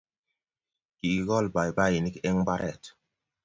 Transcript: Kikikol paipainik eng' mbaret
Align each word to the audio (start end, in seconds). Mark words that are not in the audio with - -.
Kikikol 0.97 1.45
paipainik 1.55 2.15
eng' 2.27 2.41
mbaret 2.43 2.81